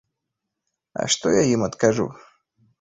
А 1.03 1.05
што 1.17 1.35
я 1.37 1.43
ім 1.53 1.69
адкажу? 1.71 2.11